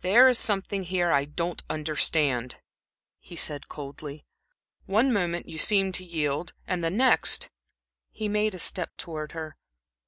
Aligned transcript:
"There 0.00 0.26
is 0.26 0.36
something 0.36 0.82
here 0.82 1.12
I 1.12 1.24
don't 1.24 1.62
understand," 1.70 2.56
he 3.20 3.36
said, 3.36 3.68
coldly. 3.68 4.26
"One 4.86 5.12
moment 5.12 5.48
you 5.48 5.58
seemed 5.58 5.94
to 5.94 6.04
yield, 6.04 6.54
and 6.66 6.82
the 6.82 6.90
next" 6.90 7.48
He 8.10 8.28
made 8.28 8.56
a 8.56 8.58
step 8.58 8.90
towards 8.96 9.34
her. 9.34 9.56